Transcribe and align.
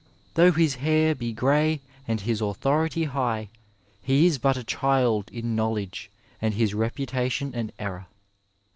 ''Though 0.33 0.51
his 0.51 0.77
hair 0.81 1.13
be 1.13 1.31
grey 1.31 1.79
and 2.07 2.19
his 2.21 2.41
authority 2.41 3.03
high, 3.03 3.49
he 4.01 4.25
is 4.25 4.39
but 4.39 4.57
a 4.57 4.63
child 4.63 5.29
in 5.31 5.55
knowledge 5.55 6.09
and 6.41 6.55
his 6.55 6.73
reputation 6.73 7.53
ain 7.53 7.71
error. 7.77 8.07